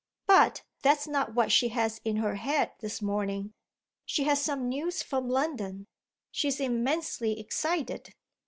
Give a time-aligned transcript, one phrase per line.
[0.25, 3.53] But that's not what she has in her head this morning.
[4.03, 5.85] She has some news from London
[6.31, 8.11] she's immensely excited."